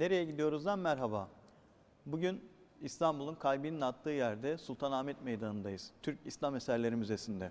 [0.00, 1.28] Nereye gidiyoruzdan merhaba.
[2.06, 2.40] Bugün
[2.80, 5.90] İstanbul'un kalbinin attığı yerde Sultanahmet Meydanı'ndayız.
[6.02, 7.50] Türk İslam Eserleri Müzesi'nde.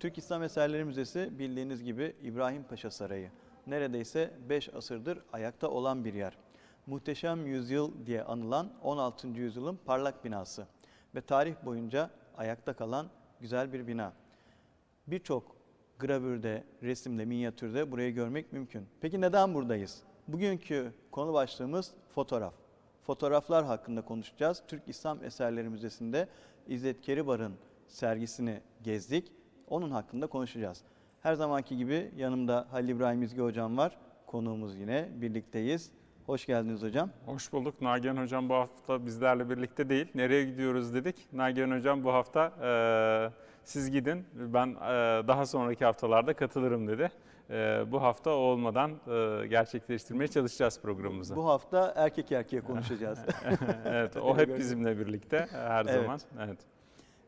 [0.00, 3.30] Türk İslam Eserleri Müzesi bildiğiniz gibi İbrahim Paşa Sarayı.
[3.66, 6.38] Neredeyse 5 asırdır ayakta olan bir yer.
[6.86, 9.28] Muhteşem Yüzyıl diye anılan 16.
[9.28, 10.66] yüzyılın parlak binası
[11.14, 13.10] ve tarih boyunca ayakta kalan
[13.40, 14.12] güzel bir bina.
[15.06, 15.56] Birçok
[15.98, 18.86] gravürde, resimde, minyatürde burayı görmek mümkün.
[19.00, 20.09] Peki neden buradayız?
[20.32, 22.54] Bugünkü konu başlığımız fotoğraf.
[23.02, 24.62] Fotoğraflar hakkında konuşacağız.
[24.68, 26.28] Türk İslam Eserleri Müzesi'nde
[26.66, 27.52] İzzet Keribar'ın
[27.88, 29.32] sergisini gezdik.
[29.68, 30.82] Onun hakkında konuşacağız.
[31.22, 33.96] Her zamanki gibi yanımda Halil İbrahim İzgi Hocam var.
[34.26, 35.92] Konuğumuz yine birlikteyiz.
[36.26, 37.10] Hoş geldiniz hocam.
[37.26, 37.80] Hoş bulduk.
[37.80, 40.06] Nagihan Hocam bu hafta bizlerle birlikte değil.
[40.14, 41.28] Nereye gidiyoruz dedik.
[41.32, 42.70] Nagihan Hocam bu hafta e,
[43.64, 44.78] siz gidin ben e,
[45.28, 47.10] daha sonraki haftalarda katılırım dedi.
[47.50, 51.36] E, bu hafta olmadan e, gerçekleştirmeye çalışacağız programımızı.
[51.36, 53.18] Bu hafta erkek erkeğe konuşacağız.
[53.84, 55.94] evet o hep bizimle birlikte her Evet.
[55.94, 56.20] zaman.
[56.46, 56.58] Evet.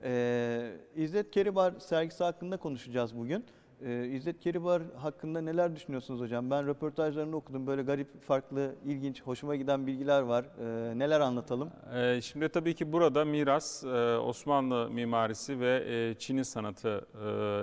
[0.04, 3.44] Ee, İzzet Keribar sergisi hakkında konuşacağız bugün.
[3.86, 6.50] Ee, İzzet Keribar hakkında neler düşünüyorsunuz hocam?
[6.50, 7.66] Ben röportajlarını okudum.
[7.66, 10.44] Böyle garip, farklı, ilginç, hoşuma giden bilgiler var.
[10.60, 11.70] Ee, neler anlatalım?
[11.94, 17.06] Ee, Şimdi tabii ki burada miras, e, Osmanlı mimarisi ve e, Çin'in sanatı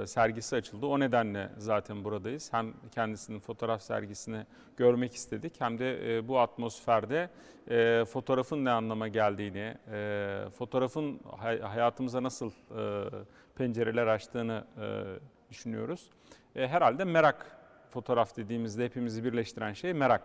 [0.04, 0.86] e, sergisi açıldı.
[0.86, 2.54] O nedenle zaten buradayız.
[2.54, 4.46] Hem kendisinin fotoğraf sergisini
[4.78, 7.30] görmek istedik hem de e, bu atmosferde
[7.70, 13.10] e, fotoğrafın ne anlama geldiğini, e, fotoğrafın hay- hayatımıza nasıl e,
[13.56, 15.04] pencereler açtığını e,
[15.50, 16.10] düşünüyoruz.
[16.56, 17.58] E, Herhalde merak,
[17.90, 20.24] fotoğraf dediğimizde hepimizi birleştiren şey merak.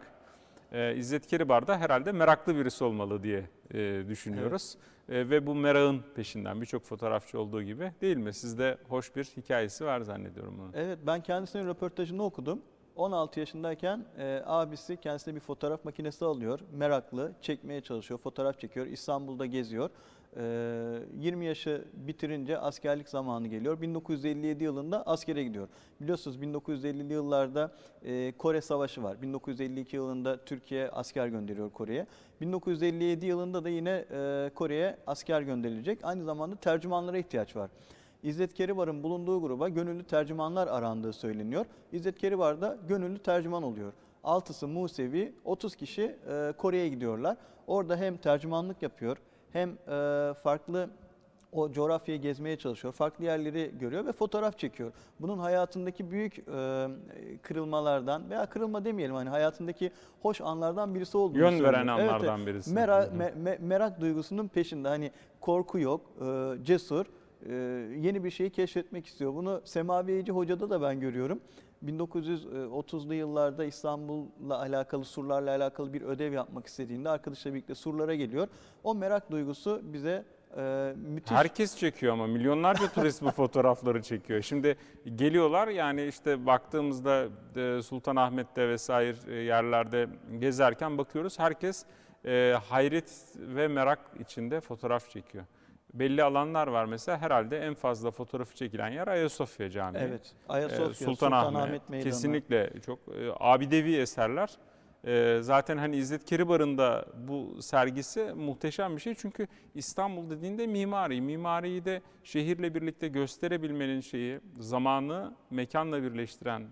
[0.72, 3.44] Ee, İzzet Keribar da herhalde meraklı birisi olmalı diye
[3.74, 4.76] e, düşünüyoruz.
[5.08, 8.32] E, ve bu merakın peşinden birçok fotoğrafçı olduğu gibi değil mi?
[8.34, 10.72] Sizde hoş bir hikayesi var zannediyorum bunun.
[10.74, 12.62] Evet, ben kendisinin röportajını okudum.
[12.96, 16.60] 16 yaşındayken e, abisi kendisine bir fotoğraf makinesi alıyor.
[16.72, 18.86] Meraklı, çekmeye çalışıyor, fotoğraf çekiyor.
[18.86, 19.90] İstanbul'da geziyor.
[20.36, 20.42] E,
[21.20, 23.80] 20 yaşı bitirince askerlik zamanı geliyor.
[23.80, 25.68] 1957 yılında askere gidiyor.
[26.00, 27.72] Biliyorsunuz 1950'li yıllarda
[28.04, 29.22] e, Kore Savaşı var.
[29.22, 32.06] 1952 yılında Türkiye asker gönderiyor Kore'ye.
[32.40, 35.98] 1957 yılında da yine e, Kore'ye asker gönderilecek.
[36.02, 37.70] Aynı zamanda tercümanlara ihtiyaç var.
[38.24, 41.66] İzzet Keribar'ın bulunduğu gruba gönüllü tercümanlar arandığı söyleniyor.
[41.92, 43.92] İzzet Keribar da gönüllü tercüman oluyor.
[44.24, 47.36] Altısı Musevi, 30 kişi e, Kore'ye gidiyorlar.
[47.66, 49.16] Orada hem tercümanlık yapıyor
[49.52, 50.90] hem e, farklı
[51.52, 52.94] o coğrafyayı gezmeye çalışıyor.
[52.94, 54.92] Farklı yerleri görüyor ve fotoğraf çekiyor.
[55.20, 56.86] Bunun hayatındaki büyük e,
[57.42, 59.90] kırılmalardan veya kırılma demeyelim hani hayatındaki
[60.22, 61.72] hoş anlardan birisi olduğunu Yön söylüyor.
[61.72, 62.48] veren anlardan evet.
[62.48, 62.70] birisi.
[62.74, 63.16] Mera- Hı hı.
[63.18, 64.88] me- me- merak duygusunun peşinde.
[64.88, 65.10] Hani
[65.40, 67.06] korku yok, e, cesur,
[68.00, 69.34] yeni bir şeyi keşfetmek istiyor.
[69.34, 71.40] Bunu Semavi Eğici Hoca'da da ben görüyorum.
[71.84, 78.48] 1930'lu yıllarda İstanbul'la alakalı, surlarla alakalı bir ödev yapmak istediğinde arkadaşla birlikte surlara geliyor.
[78.84, 80.24] O merak duygusu bize
[80.56, 81.36] e, müthiş.
[81.36, 84.42] Herkes çekiyor ama milyonlarca turist bu fotoğrafları çekiyor.
[84.42, 84.76] Şimdi
[85.14, 90.08] geliyorlar yani işte baktığımızda e, Sultanahmet'te vesaire e, yerlerde
[90.38, 91.84] gezerken bakıyoruz herkes
[92.24, 95.44] e, hayret ve merak içinde fotoğraf çekiyor.
[95.94, 99.98] Belli alanlar var mesela herhalde en fazla fotoğrafı çekilen yer Ayasofya Camii.
[99.98, 102.10] Evet, Ee, Ayasofya, Sultanahmet, Sultanahmet Meydanı.
[102.10, 104.50] kesinlikle çok e, abidevi eserler.
[105.06, 109.14] E, zaten hani İzzet Keribar'ın da bu sergisi muhteşem bir şey.
[109.14, 116.62] Çünkü İstanbul dediğinde mimari, mimariyi de şehirle birlikte gösterebilmenin şeyi, zamanı mekanla birleştiren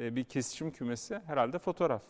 [0.00, 2.02] e, bir kesişim kümesi herhalde fotoğraf.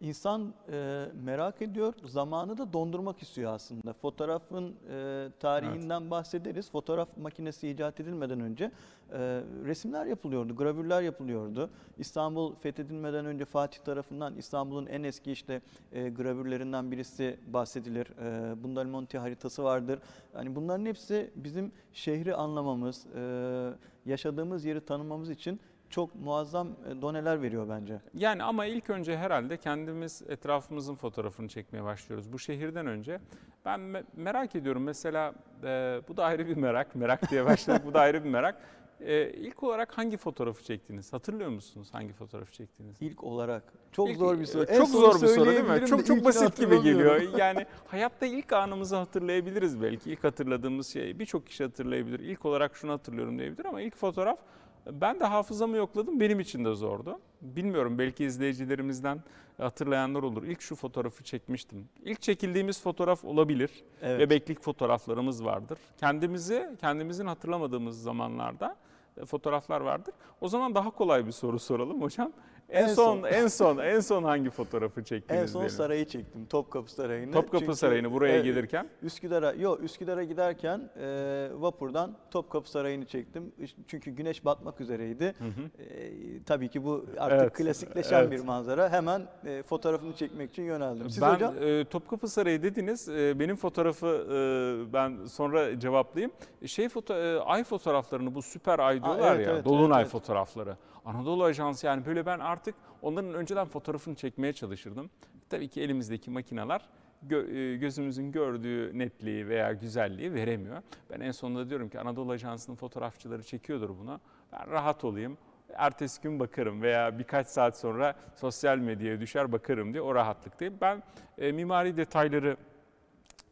[0.00, 3.92] İnsan e, merak ediyor, zamanı da dondurmak istiyor aslında.
[3.92, 6.70] Fotoğrafın e, tarihinden bahsederiz.
[6.70, 9.18] Fotoğraf makinesi icat edilmeden önce e,
[9.64, 11.70] resimler yapılıyordu, gravürler yapılıyordu.
[11.98, 15.60] İstanbul fethedilmeden önce Fatih tarafından İstanbul'un en eski işte
[15.92, 18.06] e, gravürlerinden birisi bahsedilir.
[18.06, 19.98] E, Bundan Monti haritası vardır.
[20.34, 23.70] Yani bunların hepsi bizim şehri anlamamız, e,
[24.06, 28.00] yaşadığımız yeri tanımamız için çok muazzam e, doneler veriyor bence.
[28.14, 32.32] Yani ama ilk önce herhalde kendimiz etrafımızın fotoğrafını çekmeye başlıyoruz.
[32.32, 33.20] Bu şehirden önce
[33.64, 36.94] ben me- merak ediyorum mesela e, bu da ayrı bir merak.
[36.94, 38.60] Merak diye başladık bu da ayrı bir merak.
[39.00, 41.12] E, ilk olarak hangi fotoğrafı çektiniz?
[41.12, 42.96] Hatırlıyor musunuz hangi fotoğrafı çektiniz?
[43.00, 43.62] İlk olarak
[43.92, 44.64] çok İlk- zor bir soru.
[44.64, 45.86] e, Çok zor bir soru değil mi?
[45.86, 47.22] Çok çok basit gibi geliyor.
[47.38, 50.10] Yani hayatta ilk anımızı hatırlayabiliriz belki.
[50.12, 52.18] İlk hatırladığımız şey birçok kişi hatırlayabilir.
[52.20, 54.38] İlk olarak şunu hatırlıyorum diyebilir ama ilk fotoğraf
[54.86, 56.20] ben de hafızamı yokladım.
[56.20, 57.20] Benim için de zordu.
[57.40, 59.22] Bilmiyorum belki izleyicilerimizden
[59.58, 60.42] hatırlayanlar olur.
[60.42, 61.88] İlk şu fotoğrafı çekmiştim.
[62.04, 63.70] İlk çekildiğimiz fotoğraf olabilir.
[64.02, 64.20] Evet.
[64.20, 65.78] Bebeklik fotoğraflarımız vardır.
[65.96, 68.76] Kendimizi, kendimizin hatırlamadığımız zamanlarda
[69.16, 70.14] e, fotoğraflar vardır.
[70.40, 72.32] O zaman daha kolay bir soru soralım hocam.
[72.70, 73.24] En, En son, son.
[73.24, 75.76] en son en son hangi fotoğrafı çektiniz En son diyelim?
[75.76, 76.46] sarayı çektim.
[76.46, 77.32] Topkapı Sarayı'nı.
[77.32, 83.52] Topkapı Çünkü, Sarayı'nı buraya evet, gelirken Üsküdar'a, yok Üsküdar'a giderken e, vapurdan Topkapı Sarayı'nı çektim.
[83.86, 85.24] Çünkü güneş batmak üzereydi.
[85.24, 85.82] Hı hı.
[85.82, 88.30] E, tabii ki bu artık Evet, klasikleşen evet.
[88.32, 88.92] bir manzara.
[88.92, 91.10] Hemen e, fotoğrafını çekmek için yöneldim.
[91.10, 91.54] Siz ben hocam?
[91.62, 93.08] e, Topkapı Sarayı dediniz.
[93.08, 96.32] E, benim fotoğrafı e, ben sonra cevaplayayım.
[96.66, 99.52] Şey foto e, ay fotoğraflarını bu süper ay diyorlar evet, ya.
[99.52, 100.12] evet, dolunay evet.
[100.12, 100.76] fotoğrafları.
[101.08, 105.10] Anadolu Ajansı yani böyle ben artık onların önceden fotoğrafını çekmeye çalışırdım.
[105.50, 106.88] Tabii ki elimizdeki makineler
[107.30, 110.82] e, gözümüzün gördüğü netliği veya güzelliği veremiyor.
[111.10, 114.20] Ben en sonunda diyorum ki Anadolu Ajansı'nın fotoğrafçıları çekiyordur buna.
[114.52, 115.38] Ben rahat olayım.
[115.74, 120.74] Ertesi gün bakarım veya birkaç saat sonra sosyal medyaya düşer bakarım diye o rahatlıktayım.
[120.80, 121.02] Ben
[121.38, 122.56] e, mimari detayları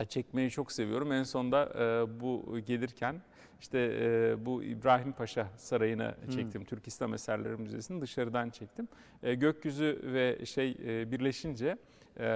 [0.08, 1.12] çekmeyi çok seviyorum.
[1.12, 3.20] En sonda e, bu gelirken
[3.60, 6.64] işte e, bu İbrahim Paşa Sarayı'nı çektim.
[6.64, 8.88] Türk İslam Eserleri Müzesi'ni dışarıdan çektim.
[9.22, 11.76] E, gökyüzü ve şey e, birleşince,
[12.20, 12.28] e,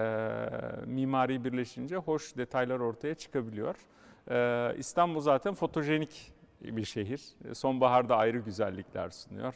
[0.86, 3.76] mimari birleşince hoş detaylar ortaya çıkabiliyor.
[4.30, 6.32] E, İstanbul zaten fotojenik
[6.62, 7.22] bir şehir.
[7.52, 9.54] Sonbaharda ayrı güzellikler sunuyor.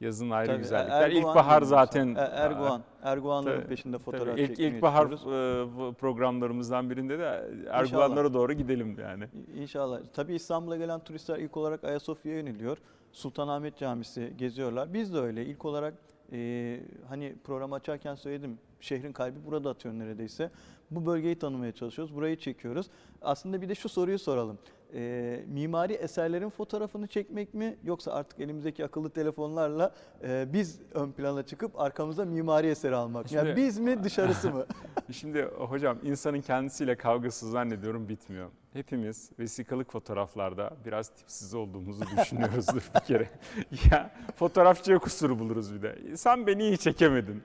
[0.00, 1.00] Yazın ayrı Tabii, güzellikler.
[1.00, 2.14] Erguvan İlkbahar zaten.
[2.14, 2.82] E, Erguvan.
[3.02, 8.96] Erguvanların Tabii, peşinde Tabii, fotoğraf ilk, çekmeye ilkbahar e, programlarımızdan birinde de Erguvanlara doğru gidelim
[9.00, 9.24] yani.
[9.56, 10.00] İnşallah.
[10.14, 12.78] Tabii İstanbul'a gelen turistler ilk olarak Ayasofya'ya yöneliyor.
[13.12, 14.94] Sultanahmet Camisi geziyorlar.
[14.94, 15.46] Biz de öyle.
[15.46, 15.94] İlk olarak
[16.32, 18.58] e, hani programı açarken söyledim.
[18.80, 20.50] Şehrin kalbi burada atıyor neredeyse.
[20.90, 22.14] Bu bölgeyi tanımaya çalışıyoruz.
[22.16, 22.86] Burayı çekiyoruz.
[23.22, 24.58] Aslında bir de şu soruyu soralım.
[24.94, 31.42] E, mimari eserlerin fotoğrafını çekmek mi yoksa artık elimizdeki akıllı telefonlarla e, biz ön plana
[31.42, 33.36] çıkıp arkamıza mimari eseri almak mı?
[33.36, 34.66] Yani Şimdi- biz mi dışarısı mı?
[35.12, 38.50] Şimdi hocam insanın kendisiyle kavgası zannediyorum bitmiyor.
[38.72, 43.28] Hepimiz vesikalık fotoğraflarda biraz tipsiz olduğumuzu düşünüyoruzdur bir kere.
[43.90, 46.16] ya fotoğrafçıya kusur buluruz bir de.
[46.16, 47.42] Sen beni iyi çekemedin.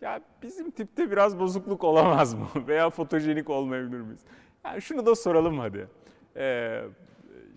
[0.00, 2.46] Ya bizim tipte biraz bozukluk olamaz mı?
[2.68, 4.20] Veya fotojenik olmayabilir miyiz?
[4.64, 5.88] Yani şunu da soralım hadi.
[6.36, 6.82] Ee,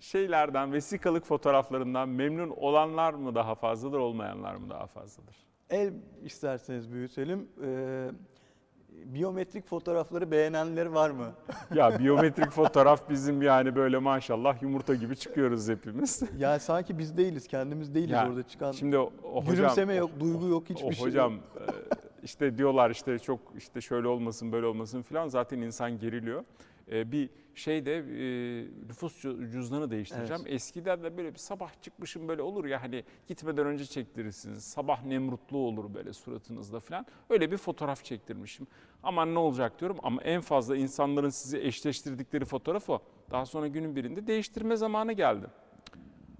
[0.00, 5.36] şeylerden, vesikalık fotoğraflarından memnun olanlar mı daha fazladır, olmayanlar mı daha fazladır?
[5.70, 5.92] El
[6.24, 7.48] isterseniz büyütelim.
[7.64, 8.08] Ee,
[9.04, 11.32] biyometrik fotoğrafları beğenenler var mı?
[11.74, 16.22] Ya biyometrik fotoğraf bizim yani böyle maşallah yumurta gibi çıkıyoruz hepimiz.
[16.38, 18.72] Yani sanki biz değiliz, kendimiz değiliz Ya, orada çıkan.
[18.72, 21.42] Şimdi o, o hocam, Gülümseme o- yok, duygu yok, hiçbir o şey hocam yok.
[21.56, 21.64] e,
[22.22, 26.44] işte diyorlar işte çok işte şöyle olmasın böyle olmasın filan zaten insan geriliyor.
[26.92, 30.42] E, bir şeyde e, nüfus cü- cüzdanı değiştireceğim.
[30.46, 34.64] Eskiden de böyle bir sabah çıkmışım böyle olur ya hani gitmeden önce çektirirsiniz.
[34.64, 37.06] Sabah nemrutlu olur böyle suratınızda filan.
[37.30, 38.66] Öyle bir fotoğraf çektirmişim.
[39.02, 43.02] Aman ne olacak diyorum ama en fazla insanların sizi eşleştirdikleri fotoğraf o.
[43.30, 45.46] Daha sonra günün birinde değiştirme zamanı geldi.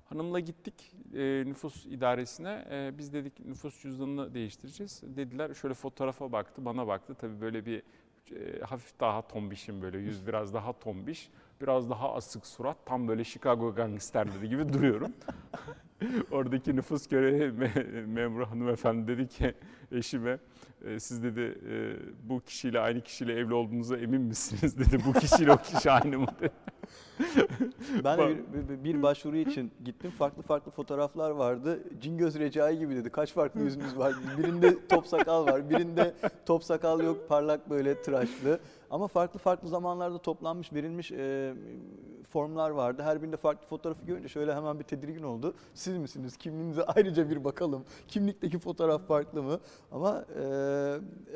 [0.05, 2.67] Hanımla gittik e, nüfus idaresine.
[2.71, 5.03] E, biz dedik nüfus cüzdanını değiştireceğiz.
[5.07, 7.15] Dediler şöyle fotoğrafa baktı, bana baktı.
[7.15, 7.83] Tabii böyle bir
[8.33, 11.31] e, hafif daha tombişim böyle yüz biraz daha tombiş.
[11.61, 12.77] Biraz daha asık surat.
[12.87, 15.13] Tam böyle Chicago gangsterleri gibi duruyorum.
[16.31, 19.55] Oradaki nüfus görevi me- memuru hanımefendi dedi ki
[19.93, 20.39] eşime
[20.85, 21.97] e, siz dedi e,
[22.29, 25.03] bu kişiyle aynı kişiyle evli olduğunuza emin misiniz dedi.
[25.07, 26.51] Bu kişiyle o kişi aynı mı dedi.
[28.05, 30.11] Ben de bir, bir- bir başvuru için gittim.
[30.19, 31.81] Farklı farklı fotoğraflar vardı.
[32.01, 33.11] Cingöz Recai gibi dedi.
[33.11, 34.15] Kaç farklı yüzünüz var?
[34.39, 36.15] Birinde top sakal var, birinde
[36.47, 38.61] top sakal yok, parlak böyle tıraşlı.
[38.91, 41.55] Ama farklı farklı zamanlarda toplanmış, verilmiş e,
[42.31, 43.03] formlar vardı.
[43.03, 45.55] Her birinde farklı fotoğrafı görünce şöyle hemen bir tedirgin oldu.
[45.75, 46.37] Siz misiniz?
[46.37, 47.85] Kimliğinize ayrıca bir bakalım.
[48.09, 49.61] Kimlikteki fotoğraf farklı mı?
[49.93, 50.43] Ama e,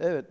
[0.01, 0.25] evet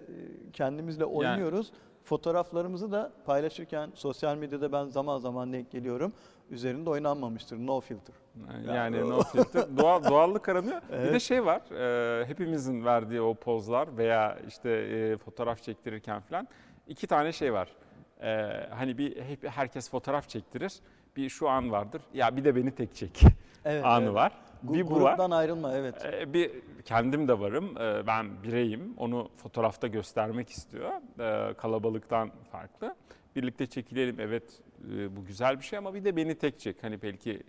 [0.53, 1.71] kendimizle oynuyoruz.
[2.03, 6.13] Fotoğraflarımızı da paylaşırken sosyal medyada ben zaman zaman denk geliyorum.
[6.49, 7.57] Üzerinde oynanmamıştır.
[7.57, 8.15] No filter.
[8.67, 9.05] Yani Ya.
[9.05, 9.77] no filter.
[9.77, 10.81] Doğal, doğallık aranıyor.
[10.89, 11.21] Bir de Evet.
[11.21, 11.61] şey var.
[11.71, 16.47] e, hepimizin verdiği o pozlar veya işte e, fotoğraf çektirirken falan
[16.87, 17.67] iki tane şey var.
[18.21, 18.29] E,
[18.69, 20.73] hani bir hep herkes fotoğraf çektirir.
[21.15, 22.01] Bir şu an vardır.
[22.13, 23.21] Ya bir de beni tek çek
[23.65, 24.13] Evet, anı evet.
[24.13, 24.31] var.
[24.67, 25.09] Gu- Bir bu var.
[25.09, 26.05] gruptan ayrılma evet.
[26.05, 26.51] E, bir
[26.85, 27.77] kendim de varım.
[27.77, 28.93] E, ben bireyim.
[28.97, 30.91] Onu fotoğrafta göstermek istiyor.
[31.19, 32.95] E, kalabalıktan farklı.
[33.35, 34.19] Birlikte çekilelim.
[34.19, 34.43] Evet
[34.97, 36.83] e, bu güzel bir şey ama bir de beni tek çek.
[36.83, 37.39] Hani belki e,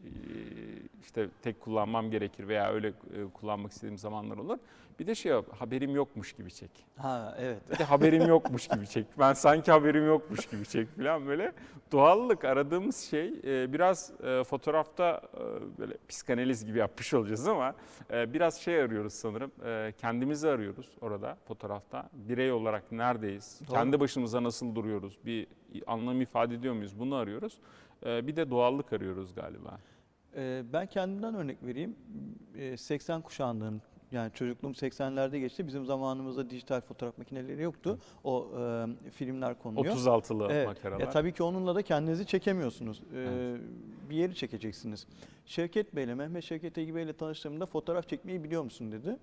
[1.02, 2.92] işte tek kullanmam gerekir veya öyle e,
[3.34, 4.58] kullanmak istediğim zamanlar olur.
[4.98, 6.70] Bir de şey haberim yokmuş gibi çek.
[6.96, 7.70] Ha evet.
[7.72, 9.06] Bir de haberim yokmuş gibi çek.
[9.18, 11.52] Ben sanki haberim yokmuş gibi çek falan böyle.
[11.92, 17.74] Doğallık aradığımız şey e, biraz e, fotoğrafta e, böyle psikanaliz gibi yapmış olacağız ama
[18.12, 19.52] e, biraz şey arıyoruz sanırım.
[19.64, 22.10] E, kendimizi arıyoruz orada fotoğrafta.
[22.12, 23.60] Birey olarak neredeyiz?
[23.66, 23.74] Doğru.
[23.74, 25.18] Kendi başımıza nasıl duruyoruz?
[25.26, 25.46] Bir
[25.86, 26.98] anlam ifade ediyor muyuz?
[26.98, 27.58] Bunu arıyoruz.
[28.06, 29.78] E, bir de doğallık arıyoruz galiba.
[30.36, 31.96] Ee, ben kendimden örnek vereyim.
[32.58, 33.80] Ee, 80 kuşağından
[34.12, 35.66] Yani çocukluğum 80'lerde geçti.
[35.66, 37.98] Bizim zamanımızda dijital fotoğraf makineleri yoktu.
[38.24, 39.94] O e, filmler konuluyor.
[39.96, 40.66] 36'lı Evet.
[40.66, 41.00] makaralar.
[41.00, 43.02] Ya tabii ki onunla da kendinizi çekemiyorsunuz.
[43.14, 43.60] Ee, Evet.
[44.10, 45.06] Bir yeri çekeceksiniz.
[45.46, 49.16] Şevket Bey'le, Mehmet Şevket Egi Bey'le tanıştığımda fotoğraf çekmeyi biliyor musun dedi.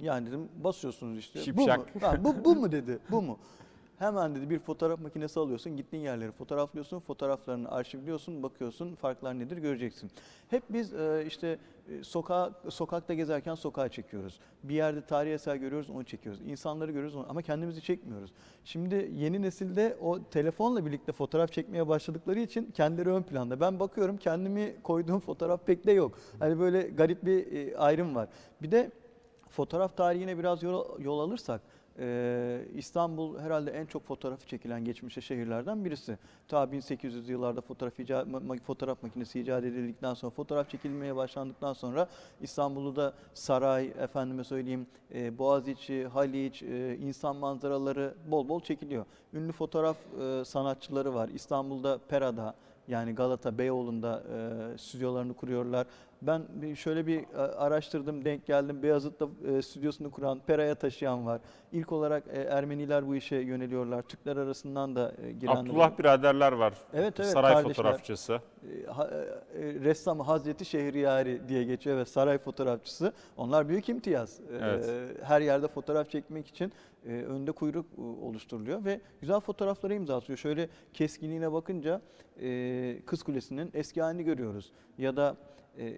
[0.00, 1.40] Yani dedim basıyorsunuz işte.
[1.56, 1.68] Bu mu?
[1.72, 2.02] Şipşak.
[2.02, 3.38] Ha, bu, bu mu dedi, bu mu?
[4.00, 10.10] Hemen dedi bir fotoğraf makinesi alıyorsun, gittiğin yerleri fotoğraflıyorsun, fotoğraflarını arşivliyorsun, bakıyorsun farklar nedir göreceksin.
[10.48, 14.40] Hep biz e, işte e, sokağa, sokakta gezerken sokağa çekiyoruz.
[14.64, 16.40] Bir yerde tarihi eser görüyoruz, onu çekiyoruz.
[16.40, 18.32] İnsanları görüyoruz onu, ama kendimizi çekmiyoruz.
[18.64, 23.60] Şimdi yeni nesilde o telefonla birlikte fotoğraf çekmeye başladıkları için kendileri ön planda.
[23.60, 26.18] Ben bakıyorum kendimi koyduğum fotoğraf pek de yok.
[26.38, 28.28] Hani böyle garip bir e, ayrım var.
[28.62, 28.90] Bir de
[29.48, 31.60] fotoğraf tarihine biraz yol, yol alırsak
[31.98, 36.18] e, İstanbul herhalde en çok fotoğrafı çekilen geçmişte şehirlerden birisi.
[36.48, 38.26] Ta 1800'lü yıllarda fotoğraf, icat,
[38.66, 42.08] fotoğraf makinesi icat edildikten sonra fotoğraf çekilmeye başlandıktan sonra
[42.40, 49.04] İstanbul'u da saray, efendime söyleyeyim e, Boğaziçi, Haliç, e, insan manzaraları bol bol çekiliyor.
[49.34, 51.28] Ünlü fotoğraf e, sanatçıları var.
[51.28, 52.54] İstanbul'da Pera'da
[52.88, 54.22] yani Galata, Beyoğlu'nda
[54.74, 55.86] e, stüdyolarını kuruyorlar.
[56.22, 58.82] Ben şöyle bir e, araştırdım, denk geldim.
[58.82, 61.40] Beyazıt'ta e, stüdyosunu kuran, Pera'ya taşıyan var.
[61.72, 64.02] İlk olarak e, Ermeniler bu işe yöneliyorlar.
[64.02, 65.60] Türkler arasından da girenler.
[65.60, 66.74] Abdullah biraderler var.
[66.94, 67.74] Evet, evet, Saray kardeşler.
[67.74, 68.40] fotoğrafçısı.
[69.54, 73.12] Ressam Hazreti Şehriyari diye geçiyor ve saray fotoğrafçısı.
[73.36, 74.40] Onlar büyük imtiyaz.
[74.60, 74.90] Evet.
[75.22, 76.72] Her yerde fotoğraf çekmek için
[77.06, 77.86] önde kuyruk
[78.22, 80.38] oluşturuluyor ve güzel fotoğraflara imza atıyor.
[80.38, 82.00] Şöyle keskinliğine bakınca
[83.06, 84.72] Kız Kulesi'nin eski halini görüyoruz.
[84.98, 85.36] Ya da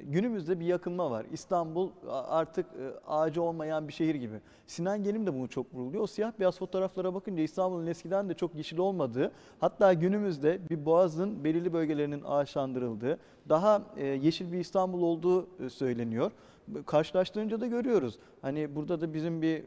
[0.02, 1.26] günümüzde bir yakınma var.
[1.33, 4.41] İstanbul artık e, ağacı olmayan bir şehir gibi.
[4.67, 6.02] Sinan Gelim de bunu çok vurguluyor.
[6.02, 11.45] O siyah beyaz fotoğraflara bakınca İstanbul'un eskiden de çok yeşil olmadığı, hatta günümüzde bir boğazın
[11.45, 16.31] belirli bölgelerinin ağaçlandırıldığı, daha e, yeşil bir İstanbul olduğu e, söyleniyor.
[16.87, 18.19] Karşılaştırınca da görüyoruz.
[18.43, 19.64] Hani burada da bizim bir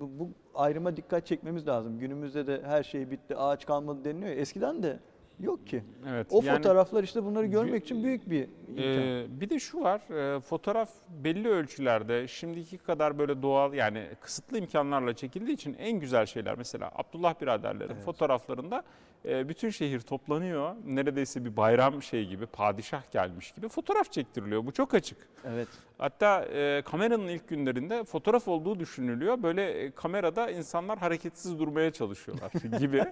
[0.00, 1.98] bu, ayrıma dikkat çekmemiz lazım.
[1.98, 4.36] Günümüzde de her şey bitti, ağaç kalmadı deniliyor.
[4.36, 5.00] Eskiden de
[5.42, 5.84] yok ki.
[6.08, 6.26] Evet.
[6.30, 8.84] O yani- fotoğraflar işte bunları görmek için büyük bir imkan.
[8.84, 10.00] Ee, bir de şu var,
[10.36, 16.26] e, fotoğraf belli ölçülerde şimdiki kadar böyle doğal yani kısıtlı imkanlarla çekildiği için en güzel
[16.26, 18.04] şeyler mesela Abdullah biraderlerin Evet.
[18.04, 18.82] fotoğraflarında e,
[19.24, 20.74] bütün şehir toplanıyor.
[20.86, 24.66] Neredeyse bir bayram şey gibi, padişah gelmiş gibi fotoğraf çektiriliyor.
[24.66, 25.18] Bu çok açık.
[25.44, 25.68] evet.
[25.98, 29.42] Hatta e, kameranın ilk günlerinde fotoğraf olduğu düşünülüyor.
[29.42, 33.04] Böyle e, kamerada insanlar hareketsiz durmaya çalışıyorlar gibi.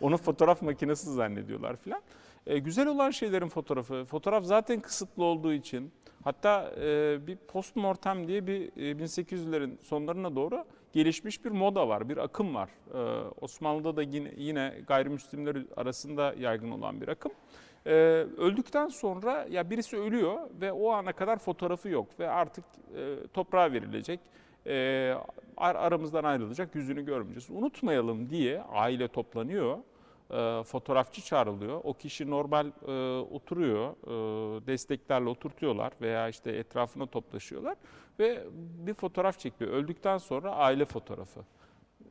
[0.00, 2.02] Onu fotoğraf makinesi zannediyorlar filan.
[2.46, 4.04] E, güzel olan şeylerin fotoğrafı.
[4.04, 5.92] Fotoğraf zaten kısıtlı olduğu için.
[6.24, 12.16] Hatta e, bir postmortem diye bir e, 1800'lerin sonlarına doğru gelişmiş bir moda var, bir
[12.16, 12.70] akım var.
[12.94, 12.98] E,
[13.40, 17.32] Osmanlı'da da yine, yine gayrimüslimler arasında yaygın olan bir akım.
[17.86, 17.90] Ee,
[18.38, 22.64] öldükten sonra ya birisi ölüyor ve o ana kadar fotoğrafı yok ve artık
[22.96, 24.20] e, toprağa verilecek.
[24.66, 25.14] E,
[25.56, 27.50] ar- aramızdan ayrılacak, yüzünü görmeyeceğiz.
[27.50, 29.78] Unutmayalım diye aile toplanıyor.
[30.32, 31.80] E, fotoğrafçı çağrılıyor.
[31.84, 37.76] O kişi normal e, oturuyor, e, desteklerle oturtuyorlar veya işte etrafına toplaşıyorlar
[38.18, 38.44] ve
[38.86, 39.70] bir fotoğraf çekiyor.
[39.70, 41.40] Öldükten sonra aile fotoğrafı.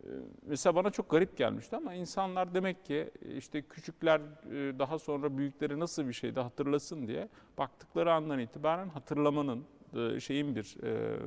[0.04, 0.08] Ee,
[0.42, 5.80] Mesela bana çok garip gelmişti ama insanlar demek ki işte küçükler e, daha sonra büyükleri
[5.80, 11.20] nasıl bir şeyde hatırlasın diye baktıkları andan itibaren hatırlamanın e, şeyin bir e,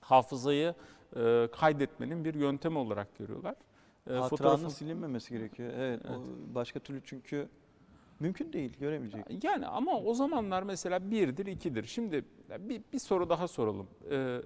[0.00, 0.74] hafızayı
[1.16, 3.54] e, kaydetmenin bir yöntemi olarak görüyorlar.
[4.08, 5.72] E, Hatıranın fotoğrafın- silinmemesi gerekiyor.
[5.76, 6.16] Evet, Evet.
[6.18, 7.48] O başka türlü çünkü
[8.20, 9.44] mümkün değil, göremeyecek.
[9.44, 11.84] Yani ama o zamanlar mesela birdir, ikidir.
[11.84, 12.24] Şimdi
[12.58, 13.86] bir, bir soru daha soralım.
[14.10, 14.38] Ee,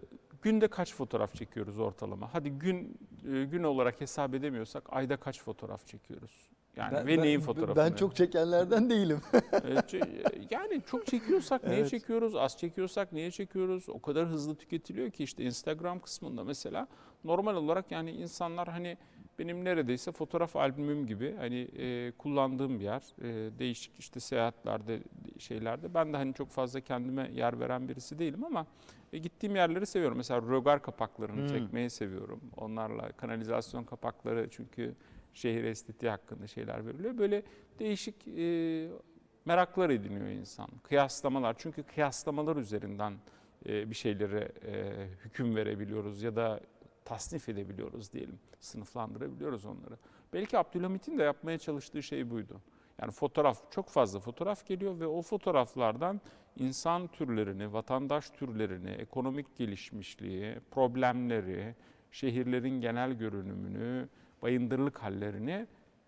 [0.43, 2.35] günde kaç fotoğraf çekiyoruz ortalama?
[2.35, 2.99] Hadi gün
[3.33, 6.49] e, gün olarak hesap edemiyorsak ayda kaç fotoğraf çekiyoruz?
[6.77, 7.77] Yani Ben- ve ben- neyin fotoğrafını?
[7.77, 9.21] Ben çok çekenlerden değilim.
[9.53, 11.91] Çe- yani çok çekiyorsak niye Evet.
[11.91, 12.37] çekiyoruz?
[12.37, 13.89] Az çekiyorsak niye çekiyoruz?
[13.89, 16.89] O kadar hızlı tüketiliyor ki işte Instagram kısmında mesela
[17.25, 18.97] normal olarak yani insanlar hani
[19.39, 23.03] benim neredeyse fotoğraf albümüm gibi hani e, kullandığım bir yer.
[23.23, 24.99] E, değişik işte seyahatlerde
[25.39, 25.95] şeylerde.
[25.95, 28.67] Ben de hani çok fazla kendime yer veren birisi değilim ama
[29.13, 30.17] e, gittiğim yerleri seviyorum.
[30.17, 31.47] Mesela rögar kapaklarını Hmm.
[31.47, 32.41] çekmeyi seviyorum.
[32.57, 34.95] Onlarla kanalizasyon kapakları çünkü
[35.35, 37.19] şehir estetiği hakkında şeyler veriliyor.
[37.19, 37.43] Böyle
[37.79, 38.89] değişik e,
[39.45, 40.69] meraklar ediniyor insan.
[40.83, 43.13] Kıyaslamalar çünkü kıyaslamalar üzerinden
[43.69, 44.93] e, bir şeylere e,
[45.25, 46.61] hüküm verebiliyoruz ya da
[47.05, 48.39] tasnif edebiliyoruz diyelim.
[48.61, 49.99] Sınıflandırabiliyoruz onları.
[50.33, 52.61] Belki Abdülhamit'in de yapmaya çalıştığı şey buydu.
[53.01, 56.21] Yani fotoğraf, çok fazla fotoğraf geliyor ve o fotoğraflardan
[56.57, 61.75] insan türlerini, vatandaş türlerini, ekonomik gelişmişliği, problemleri,
[62.13, 64.09] şehirlerin genel görünümünü,
[64.43, 65.67] bayındırlık hallerini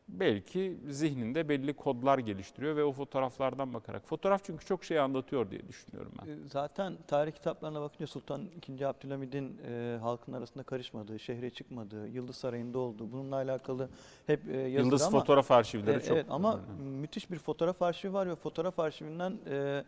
[0.09, 4.07] belki zihninde belli kodlar geliştiriyor ve o fotoğraflardan bakarak.
[4.07, 6.33] Fotoğraf çünkü çok şey anlatıyor diye düşünüyorum ben.
[6.33, 8.85] E, Zaten tarih kitaplarına bakınca Sultan II.
[8.87, 13.89] Abdülhamid'in e, halkın arasında karışmadığı, şehre çıkmadığı, Yıldız Sarayı'nda olduğu, bununla alakalı
[14.27, 16.83] hep e, yazılır Yıldız ama fotoğraf arşivleri E, çok Evet ama önemli.
[16.91, 19.85] müthiş bir fotoğraf arşivi var ve fotoğraf arşivinden e,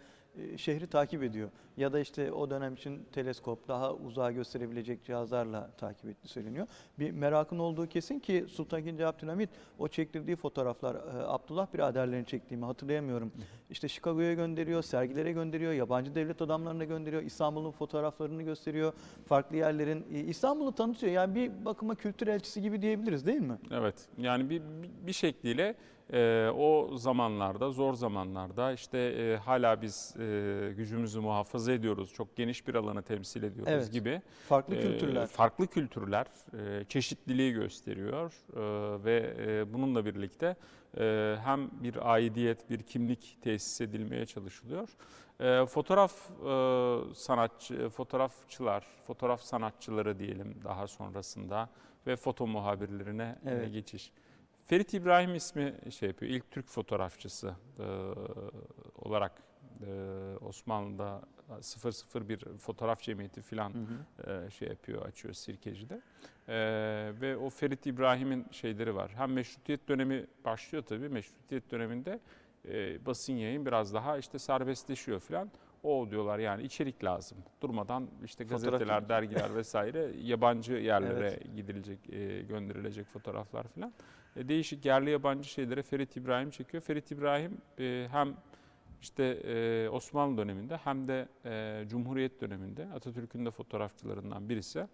[0.57, 1.51] şehri takip ediyor.
[1.77, 6.67] Ya da işte o dönem için teleskop daha uzağa gösterebilecek cihazlarla takip ettiği söyleniyor.
[6.99, 9.05] Bir merakın olduğu kesin ki Sultan II.
[9.05, 13.33] Abdülhamit o çektirdiği fotoğraflar e, Abdullah biraderlerini çektiğimi hatırlayamıyorum.
[13.71, 18.93] İşte Chicago'ya gönderiyor, sergilere gönderiyor, yabancı devlet adamlarına gönderiyor, İstanbul'un fotoğraflarını gösteriyor,
[19.27, 21.13] farklı yerlerin e, İstanbul'u tanıtıyor.
[21.13, 23.59] Yani bir bakıma kültür elçisi gibi diyebiliriz değil mi?
[23.71, 24.63] Evet yani bir,
[25.07, 25.75] bir şekliyle
[26.13, 32.13] e, o zamanlarda zor zamanlarda işte e, hala biz e, gücümüzü muhafaza ediyoruz.
[32.15, 33.93] Çok geniş bir alanı temsil ediyoruz Evet.
[33.93, 34.23] gibi.
[34.49, 35.27] Farklı E, kültürler.
[35.27, 36.27] Farklı kültürler
[36.59, 40.57] e, çeşitliliği gösteriyor e, ve e, bununla birlikte
[40.99, 44.89] e, hem bir aidiyet, bir kimlik tesis edilmeye çalışılıyor.
[45.41, 51.69] E, fotoğraf e, sanatçı, fotoğrafçılar, fotoğraf sanatçıları diyelim daha sonrasında
[52.07, 53.73] ve foto muhabirlerine e, Evet.
[53.73, 54.13] geçiş.
[54.67, 57.85] Ferit İbrahim ismi şey yapıyor, ilk Türk fotoğrafçısı e,
[58.97, 59.33] olarak
[59.87, 59.91] e,
[60.41, 61.23] Osmanlı'da
[61.61, 63.73] 001 fotoğraf cemiyeti filan
[64.27, 66.01] e, şey yapıyor, açıyor Sirkeci'de.
[66.49, 66.57] E,
[67.21, 69.13] ve o Ferit İbrahim'in şeyleri var.
[69.17, 71.09] Hem meşrutiyet dönemi başlıyor tabii.
[71.09, 72.21] Meşrutiyet döneminde
[72.69, 75.51] e, basın yayın biraz daha işte serbestleşiyor filan.
[75.83, 77.39] O diyorlar yani içerik lazım.
[77.63, 79.09] Durmadan işte Fotoğraf gazeteler, çekici.
[79.09, 81.57] dergiler vesaire yabancı yerlere Evet.
[81.57, 83.93] gidilecek, e, gönderilecek fotoğraflar filan.
[84.37, 86.83] E, değişik yerli yabancı şeylere Ferit İbrahim çekiyor.
[86.83, 88.37] Ferit İbrahim e, hem
[89.01, 94.87] işte e, Osmanlı döneminde hem de e, Cumhuriyet döneminde Atatürk'ün de fotoğrafçılarından birisi.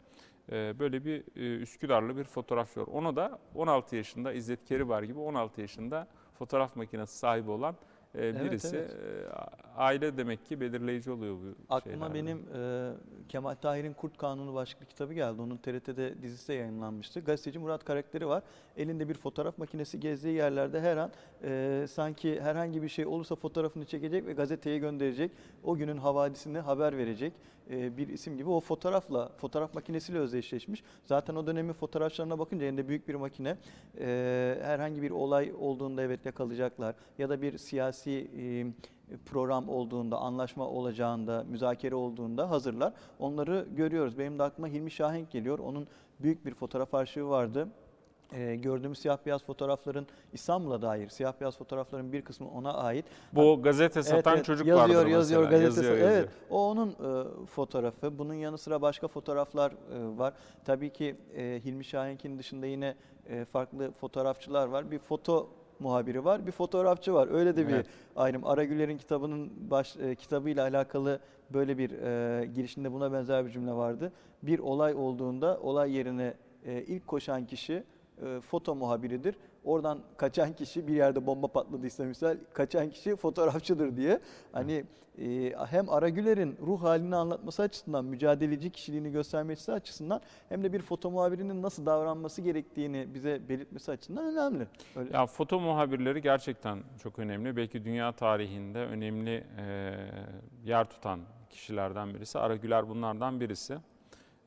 [0.53, 2.87] E, böyle bir e, Üsküdarlı bir fotoğrafçı var.
[2.87, 6.07] Ona da 16 yaşında İzzet Keribar gibi 16 yaşında
[6.39, 7.77] fotoğraf makinesi sahibi olan
[8.15, 8.77] e, Evet, birisi.
[8.77, 8.91] evet.
[8.91, 9.29] E,
[9.77, 12.15] aile demek ki belirleyici oluyor bu Aklıma şeylerde.
[12.15, 12.93] benim e,
[13.29, 15.41] Kemal Tahir'in Kurt Kanunu başlıklı kitabı geldi.
[15.43, 17.21] Onun TRT'de dizisi yayınlanmıştı.
[17.21, 18.43] Gazeteci Murat karakteri var.
[18.77, 21.11] Elinde bir fotoğraf makinesi gezdiği yerlerde her an
[21.45, 25.31] e, sanki herhangi bir şey olursa fotoğrafını çekecek ve gazeteye gönderecek.
[25.65, 27.33] O günün havadisini haber verecek
[27.71, 28.51] e, bir isim gibi.
[28.51, 30.83] O fotoğrafla, fotoğraf makinesiyle özdeşleşmiş.
[31.05, 33.57] Zaten o dönemin fotoğrafçılarına bakınca elinde büyük bir makine.
[34.01, 36.95] E, herhangi bir olay olduğunda evet yakalayacaklar.
[37.19, 38.67] Ya da bir siyasi e,
[39.27, 42.93] program olduğunda, anlaşma olacağında, müzakere olduğunda hazırlar.
[43.19, 44.19] Onları görüyoruz.
[44.19, 45.59] Benim de aklıma Hilmi Şahenk geliyor.
[45.59, 45.87] Onun
[46.21, 47.69] büyük bir fotoğraf arşivi vardı.
[48.33, 53.05] Ee, gördüğümüz siyah beyaz fotoğrafların İstanbul'a dair siyah beyaz fotoğrafların bir kısmı ona ait.
[53.33, 55.59] Bu gazete satan evet, çocuk yazıyor, vardır yazıyor, mesela.
[55.59, 55.87] gazetesi.
[55.87, 56.23] Yazıyor, yazıyor.
[56.23, 58.19] Evet, o onun e, fotoğrafı.
[58.19, 60.33] Bunun yanı sıra başka fotoğraflar e, var.
[60.65, 62.95] Tabii ki e, Hilmi Şahenk'in dışında yine
[63.27, 64.91] e, farklı fotoğrafçılar var.
[64.91, 67.29] Bir foto muhabiri var, bir fotoğrafçı var.
[67.33, 67.87] Öyle de bir Evet.
[68.17, 68.47] ayrım.
[68.47, 71.19] Aragüler'in kitabının baş e, kitabıyla alakalı
[71.51, 74.13] böyle bir e, girişinde buna benzer bir cümle vardı.
[74.43, 76.35] Bir olay olduğunda olay yerine
[76.67, 77.85] e, ilk koşan kişi
[78.27, 79.37] e, foto muhabiridir.
[79.65, 84.21] Oradan kaçan kişi bir yerde bomba patladıysa misal kaçan kişi fotoğrafçıdır diye.
[84.53, 84.85] Hani
[85.19, 91.11] e, hem Aragüler'in ruh halini anlatması açısından, mücadeleci kişiliğini göstermesi açısından hem de bir foto
[91.11, 94.67] muhabirinin nasıl davranması gerektiğini bize belirtmesi açısından önemli.
[94.97, 95.17] Öyle.
[95.17, 97.57] Ya foto muhabirleri gerçekten çok önemli.
[97.57, 99.95] Belki dünya tarihinde önemli e,
[100.65, 102.39] yer tutan kişilerden birisi.
[102.39, 103.79] Aragüler bunlardan birisi.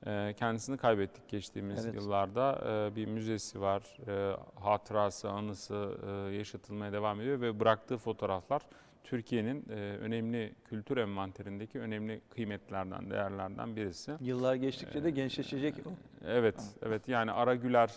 [0.05, 1.95] E, kendisini kaybettik geçtiğimiz Evet.
[1.95, 2.61] yıllarda.
[2.91, 3.83] E, bir müzesi var.
[4.07, 8.61] E, hatırası, anısı e, yaşatılmaya devam ediyor ve bıraktığı fotoğraflar
[9.03, 14.11] Türkiye'nin e, önemli kültür envanterindeki önemli kıymetlerden, değerlerden birisi.
[14.21, 15.89] Yıllar geçtikçe de gençleşecek o.
[16.27, 17.07] Evet, evet.
[17.07, 17.89] Yani Ara Güler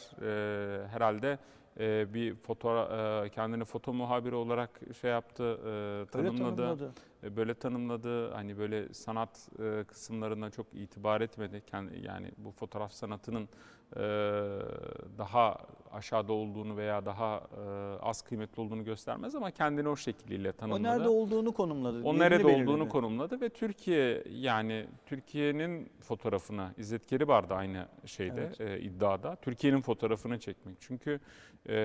[0.90, 1.38] herhalde
[2.14, 2.88] bir foto
[3.34, 6.90] kendini foto muhabiri olarak şey yaptı, e, Öyle tanımladı.
[7.24, 8.30] E, Böyle tanımladı.
[8.32, 11.62] Hani böyle sanat e, kısımlarına çok itibar etmedi.
[11.66, 13.48] Kendi, yani bu fotoğraf sanatının
[13.96, 14.00] e,
[15.18, 15.56] daha
[15.92, 17.42] aşağıda olduğunu veya daha
[18.02, 20.82] az kıymetli olduğunu göstermez ama kendini o şekliyle O tanımladı.
[20.82, 22.02] nerede olduğunu konumladı.
[22.04, 22.88] O nerede olduğunu belirledi.
[22.88, 28.60] konumladı ve Türkiye yani Türkiye'nin fotoğrafını İzzet Keribar da aynı şeyde Evet.
[28.60, 30.76] e, iddiada Türkiye'nin fotoğrafını çekmek.
[30.80, 31.20] Çünkü
[31.68, 31.76] e,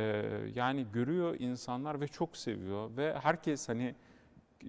[0.56, 3.96] yani görüyor insanlar ve çok seviyor ve herkes hani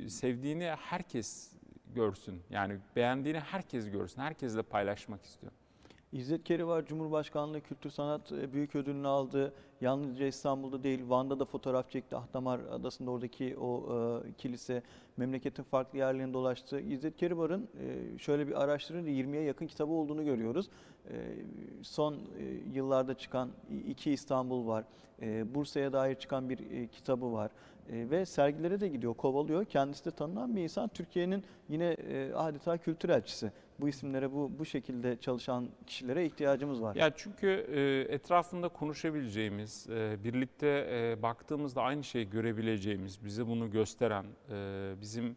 [0.08, 1.52] sevdiğini herkes
[1.94, 2.42] görsün.
[2.50, 4.20] Yani beğendiğini herkes görsün.
[4.20, 5.52] Herkesle paylaşmak istiyor.
[6.14, 9.54] İzzet Kerivar Cumhurbaşkanlığı Kültür Sanat e, Büyük Ödülünü aldı.
[9.80, 12.16] Yalnızca İstanbul'da değil, Van'da da fotoğraf çekti.
[12.16, 14.82] Ahtamar Adası'nda oradaki o e, kilise,
[15.16, 16.80] memleketin farklı yerlerinde dolaştı.
[16.80, 20.68] İzzet Keribar'ın e, şöyle bir araştırınca 20'ye yakın kitabı olduğunu görüyoruz.
[21.10, 21.34] E,
[21.82, 22.18] son e,
[22.72, 23.50] yıllarda çıkan
[23.88, 24.84] iki İstanbul var.
[25.22, 27.50] E, Bursa'ya dair çıkan bir e, kitabı var.
[27.92, 29.64] E, ve sergilere de gidiyor, kovalıyor.
[29.64, 30.88] Kendisi de tanınan bir insan.
[30.88, 33.52] Türkiye'nin yine e, adeta kültür elçisi.
[33.80, 36.96] Bu isimlere, bu bu şekilde çalışan kişilere ihtiyacımız var.
[36.96, 44.26] Ya çünkü e, etrafında konuşabileceğimiz, e, birlikte baktığımızda aynı şeyi görebileceğimiz, bize bunu gösteren,
[45.00, 45.36] bizim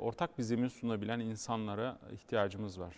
[0.00, 2.96] ortak bir zemin sunabilen insanlara ihtiyacımız var.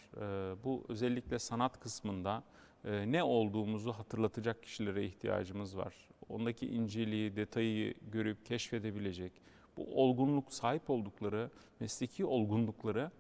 [0.65, 2.43] Bu özellikle sanat kısmında
[2.85, 5.95] ne olduğumuzu hatırlatacak kişilere ihtiyacımız var.
[6.29, 9.33] Ondaki inceliği, detayı görüp keşfedebilecek,
[9.77, 13.11] bu olgunluk sahip oldukları, mesleki olgunlukları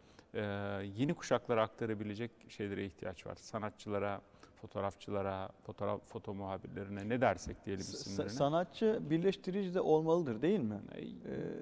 [0.97, 3.35] yeni kuşaklara aktarabilecek şeylere ihtiyaç var.
[3.35, 4.21] Sanatçılara,
[4.63, 8.33] fotoğrafçılara, fotoğraf foto muhabirlerine ne dersek diyelim isimlerine.
[8.33, 10.81] sanatçı birleştirici de olmalıdır değil mi?
[10.95, 11.05] Ee,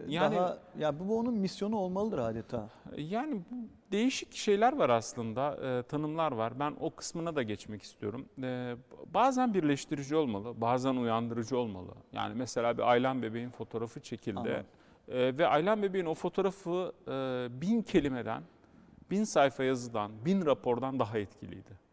[0.08, 2.68] Yani- daha ya bu, bu onun misyonu olmalıdır adeta.
[2.96, 3.56] Yani bu
[3.92, 6.60] değişik şeyler var aslında, e, tanımlar var.
[6.60, 8.28] Ben o kısmına da geçmek istiyorum.
[8.42, 8.76] E,
[9.14, 11.92] bazen birleştirici olmalı, bazen uyandırıcı olmalı.
[12.12, 14.38] Yani mesela bir Aylan Bebeğin fotoğrafı çekildi.
[14.38, 14.66] Anladım.
[15.08, 17.10] E, ve Aylan Bebeğin o fotoğrafı e,
[17.60, 18.42] bin kelimeden,
[19.10, 21.89] bin sayfa yazıdan, bin rapordan daha etkiliydi.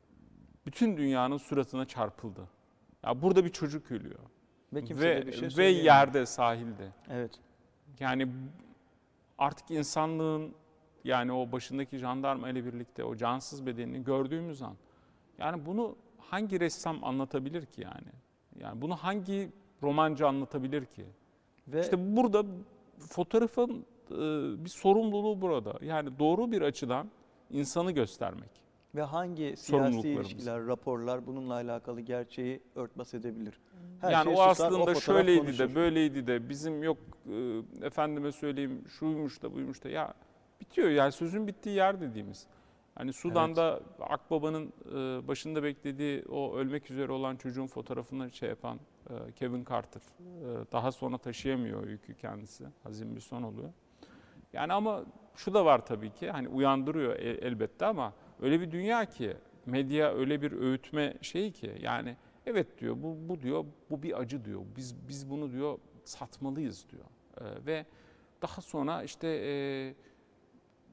[0.67, 2.47] Bütün dünyanın suratına çarpıldı.
[3.03, 4.19] Ya burada bir çocuk ölüyor.
[4.73, 6.91] Ve kimse ve, bir şey ve yerde, sahilde.
[7.09, 7.31] Evet.
[7.99, 8.27] Yani
[9.37, 10.53] artık insanlığın
[11.03, 14.75] yani o başındaki jandarma ile birlikte o cansız bedenini gördüğümüz an
[15.37, 18.11] yani bunu hangi ressam anlatabilir ki yani?
[18.59, 19.49] Yani bunu hangi
[19.83, 21.05] romancı anlatabilir ki?
[21.67, 22.45] Ve İşte burada
[22.99, 24.15] fotoğrafın e,
[24.65, 25.79] bir sorumluluğu burada.
[25.81, 27.11] Yani doğru bir açıdan
[27.51, 28.66] insanı göstermek.
[28.97, 33.59] Ve hangi siyasi ilişkiler, raporlar bununla alakalı gerçeği örtbas edebilir?
[34.01, 35.69] Her yani şey o susar, aslında fotoğraf şöyleydi konuşur.
[35.69, 36.97] de böyleydi de bizim yok
[37.29, 40.13] e, efendime söyleyeyim şuymuş da buymuş da ya
[40.61, 42.47] bitiyor yani sözün bittiği yer dediğimiz.
[42.95, 48.79] Hani Sudan'da Akbaba'nın e, başında beklediği o ölmek üzere olan çocuğun fotoğrafını şey yapan
[49.09, 50.01] e, Kevin Carter.
[50.01, 52.65] E, daha sonra taşıyamıyor o yükü kendisi.
[52.83, 53.69] Hazin bir son oluyor.
[54.53, 55.03] Yani ama
[55.35, 60.13] şu da var tabii ki hani uyandırıyor el- elbette ama öyle bir dünya ki medya
[60.13, 64.61] öyle bir öğütme şeyi ki yani evet diyor bu bu diyor bu bir acı diyor.
[64.75, 67.05] Biz biz bunu diyor satmalıyız diyor.
[67.41, 67.85] Ee, ve
[68.41, 69.51] daha sonra işte e,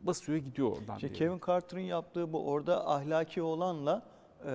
[0.03, 0.97] basıyor gidiyor oradan.
[0.97, 1.19] İşte diyelim.
[1.39, 4.07] Kevin Carter'ın yaptığı bu orada ahlaki olanla
[4.47, 4.53] e,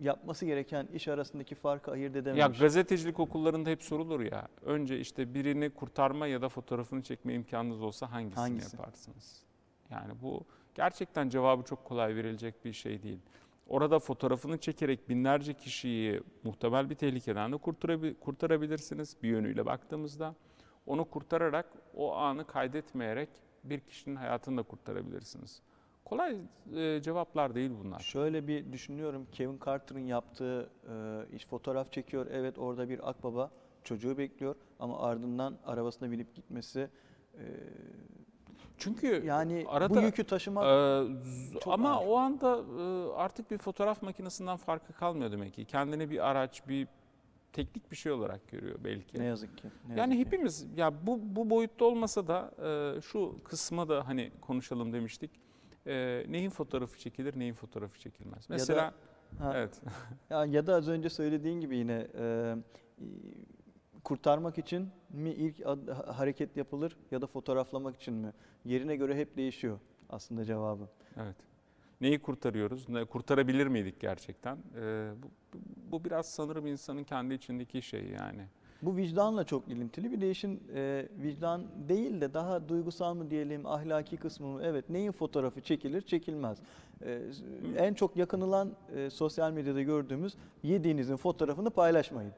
[0.00, 2.58] yapması gereken iş arasındaki farkı ayırt Ya edememiş.
[2.58, 4.48] gazetecilik okullarında hep sorulur ya.
[4.62, 8.76] Önce işte birini kurtarma ya da fotoğrafını çekme imkanınız olsa hangisini Hangisi?
[8.76, 9.42] yaparsınız?
[9.90, 10.44] Yani bu
[10.78, 13.18] gerçekten cevabı çok kolay verilecek bir şey değil.
[13.68, 20.34] Orada fotoğrafını çekerek binlerce kişiyi muhtemel bir tehlikeden de kurtarabi- kurtarabilirsiniz bir yönüyle baktığımızda.
[20.86, 23.28] Onu kurtararak o anı kaydetmeyerek
[23.64, 25.62] bir kişinin hayatını da kurtarabilirsiniz.
[26.04, 26.36] Kolay
[26.76, 28.00] e, cevaplar değil bunlar.
[28.00, 32.26] Şöyle bir düşünüyorum Kevin Carter'ın yaptığı e, iş fotoğraf çekiyor.
[32.30, 33.50] Evet orada bir akbaba
[33.84, 36.88] çocuğu bekliyor ama ardından arabasına binip gitmesi
[37.34, 37.44] e,
[38.78, 40.64] Çünkü yani arada bu yükü taşımak
[41.60, 42.06] çok ama ağır.
[42.06, 45.64] o anda e, artık bir fotoğraf makinesinden farkı kalmıyor demek ki.
[45.64, 46.88] Kendini bir araç, bir
[47.52, 49.20] teknik bir şey olarak görüyor belki.
[49.20, 49.68] ne yazık ki.
[49.88, 50.36] ne yani yazık ki.
[50.36, 52.50] hepimiz ya bu bu boyutta olmasa da
[52.96, 55.30] e, şu kısma da hani konuşalım demiştik.
[55.86, 58.46] E, neyin fotoğrafı çekilir, neyin fotoğrafı çekilmez.
[58.50, 58.94] Mesela
[59.38, 59.80] Ha, evet.
[60.30, 62.54] Ya, ya da az önce söylediğin gibi yine e,
[64.12, 65.66] kurtarmak için mi ilk
[66.06, 68.32] hareket yapılır ya da fotoğraflamak için mi?
[68.64, 69.78] Yerine göre hep değişiyor
[70.10, 70.88] aslında cevabı.
[71.16, 71.36] Evet.
[72.00, 72.88] Neyi kurtarıyoruz?
[72.88, 74.56] Ne, kurtarabilir miydik gerçekten?
[74.80, 78.42] E, bu, bu- bu biraz sanırım insanın kendi içindeki şey yani.
[78.82, 80.12] Bu vicdanla çok ilintili.
[80.12, 84.60] Bir de işin e, vicdan değil de daha duygusal mı diyelim, ahlaki kısmı mı?
[84.62, 86.58] Evet, neyin fotoğrafı çekilir, çekilmez.
[87.02, 87.20] E,
[87.76, 92.32] en çok yakınılan e, sosyal medyada gördüğümüz yediğinizin fotoğrafını paylaşmayın.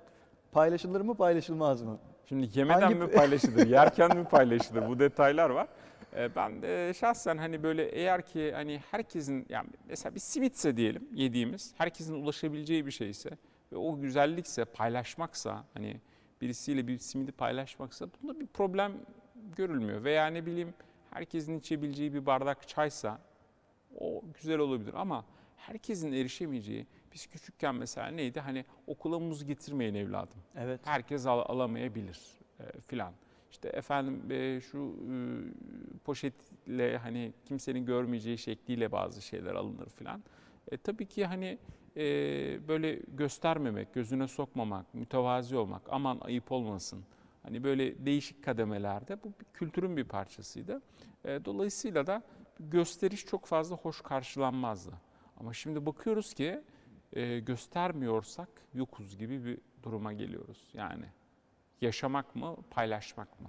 [0.53, 1.99] Paylaşılır mı, paylaşılmaz mı?
[2.27, 5.69] Şimdi yemeden Hangi- mi paylaşılır, yerken mi paylaşılır bu detaylar var.
[6.17, 11.09] Ee, Ben de şahsen hani böyle eğer ki hani herkesin yani mesela bir simitse diyelim
[11.15, 13.31] yediğimiz herkesin ulaşabileceği bir şeyse
[13.73, 16.01] ve o güzellikse paylaşmaksa hani
[16.41, 18.93] birisiyle bir simidi paylaşmaksa bunda bir problem
[19.57, 20.05] görülmüyor.
[20.05, 20.75] Veya ne bileyim
[21.11, 23.19] herkesin içebileceği bir bardak çaysa
[24.01, 25.25] o güzel olabilir ama
[25.57, 30.81] herkesin erişemeyeceği biz küçükken mesela neydi hani okula muz getirmeyin evladım Evet.
[30.85, 32.21] herkes al- alamayabilir
[32.61, 33.13] e, filan.
[33.51, 35.15] İşte efendim e, şu e,
[36.05, 40.23] poşetle hani kimsenin görmeyeceği şekliyle bazı şeyler alınır filan.
[40.71, 41.59] E, tabii ki hani
[41.97, 42.03] e,
[42.69, 47.05] böyle göstermemek, gözüne sokmamak, mütevazi olmak, aman ayıp olmasın.
[47.43, 50.83] Hani böyle değişik kademelerde bu bir kültürün bir parçasıydı.
[51.25, 52.23] E, dolayısıyla da
[52.61, 54.93] gösteriş çok fazla hoş karşılanmazdı.
[55.41, 56.61] Ama şimdi bakıyoruz ki
[57.13, 60.69] e, göstermiyorsak yokuz gibi bir duruma geliyoruz.
[60.75, 61.05] Yani
[61.81, 63.49] yaşamak mı, paylaşmak mı?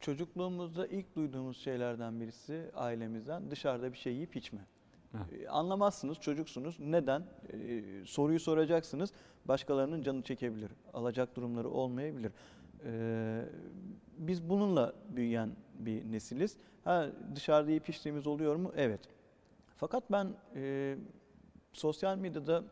[0.00, 4.60] Çocukluğumuzda ilk duyduğumuz şeylerden birisi ailemizden dışarıda bir şey yiyip içme.
[5.12, 5.38] Heh.
[5.42, 6.76] E, Anlamazsınız, çocuksunuz.
[6.80, 7.22] Neden?
[7.52, 9.12] E, soruyu soracaksınız.
[9.44, 10.70] Başkalarının canı çekebilir.
[10.94, 12.32] Alacak durumları olmayabilir.
[12.84, 13.44] E,
[14.18, 16.56] biz bununla büyüyen bir nesiliz.
[16.84, 18.72] Ha dışarıda yiyip içtiğimiz oluyor mu?
[18.76, 19.00] Evet.
[19.76, 20.96] Fakat ben e,
[21.78, 22.64] sosyal medyada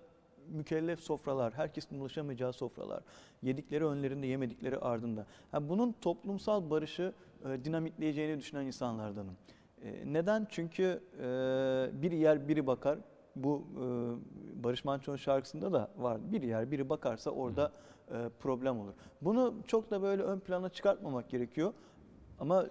[0.49, 3.03] mükellef sofralar, herkesin ulaşamayacağı sofralar,
[3.43, 5.27] yedikleri önlerinde, yemedikleri ardında.
[5.51, 7.13] Ha, bunun toplumsal barışı
[7.45, 9.37] e, dinamitleyeceğini düşünen insanlardanım.
[9.83, 10.47] E, neden?
[10.51, 11.23] Çünkü e,
[12.03, 12.99] biri yer biri bakar.
[13.37, 13.85] Bu e,
[14.65, 16.33] Barış Manço'nun şarkısında da var.
[16.33, 17.73] Biri yer biri bakarsa orada
[18.11, 18.93] e, problem olur.
[19.23, 21.73] Bunu çok da böyle ön plana çıkartmamak gerekiyor.
[22.41, 22.67] Ama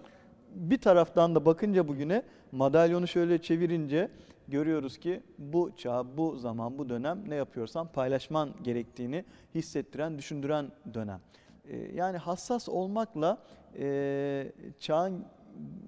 [0.54, 2.22] bir taraftan da bakınca bugüne
[2.52, 4.10] madalyonu şöyle çevirince
[4.48, 11.20] görüyoruz ki bu çağ, bu zaman, bu dönem ne yapıyorsan paylaşman gerektiğini hissettiren, düşündüren dönem.
[11.64, 13.38] Ee, Yani hassas olmakla
[13.78, 15.24] e, çağın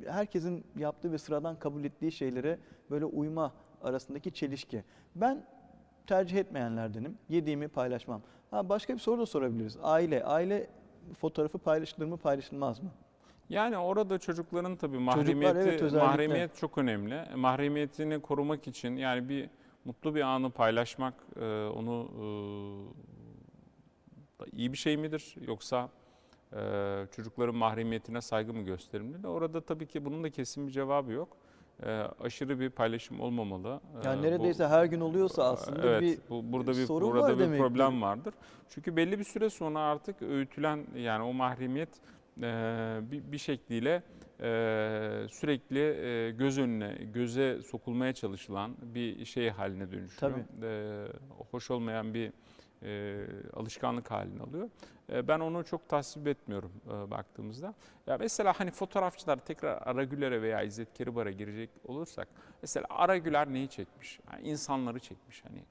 [0.07, 2.59] herkesin yaptığı ve sıradan kabul ettiği şeylere
[2.90, 4.85] böyle uyma arasındaki çelişki.
[5.14, 5.44] Ben
[6.07, 7.18] tercih etmeyenlerdenim.
[7.29, 8.23] Yediğimi paylaşmam.
[8.51, 9.77] Ha, başka bir soru da sorabiliriz.
[9.83, 10.66] Aile, aile
[11.18, 12.90] fotoğrafı paylaşılır mı, paylaşılmaz mı?
[13.49, 16.07] Yani orada çocukların tabii mahremiyeti, evet, özellikle.
[16.07, 17.25] mahremiyet çok önemli.
[17.37, 19.51] Mahremiyetini korumak için yani bir
[19.85, 22.09] mutlu bir anı paylaşmak e, onu
[24.41, 25.89] e, iyi bir şey midir yoksa
[26.53, 26.61] e,
[27.17, 29.27] çocukların mahremiyetine saygı mı gösterimli?
[29.27, 31.37] Orada tabii ki bunun da kesin bir cevabı yok.
[31.83, 33.81] E, aşırı bir paylaşım olmamalı.
[34.05, 37.35] Yani bu- neredeyse her gün oluyorsa aslında evet, bir bu, burada bir sorun burada var
[37.35, 37.63] bir demek ki.
[37.63, 38.35] problem vardır.
[38.69, 41.89] Çünkü belli bir süre sonra artık öğütülen yani o mahremiyet
[43.11, 44.03] bir, bir şekliyle
[45.29, 50.33] sürekli göz önüne, göze sokulmaya çalışılan bir şey haline dönüşüyor.
[50.33, 51.12] Tabii.
[51.51, 52.33] Hoş olmayan bir
[52.83, 54.70] e, alışkanlık haline alıyor.
[55.12, 57.74] E, ben onu çok tasvip etmiyorum e, baktığımızda.
[58.07, 62.29] Ya mesela hani fotoğrafçılar tekrar Aragüler'e veya İzzet Keribar'a girecek olursak
[62.62, 64.20] mesela Aragüler neyi çekmiş?
[64.33, 65.64] Yani insanları çekmiş hani.